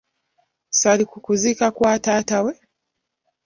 "Ssaali 0.71 1.03
ku 1.11 1.17
kuziika 1.25 1.67
kwa 1.75 1.93
taata 2.03 2.37
we. 2.45 2.53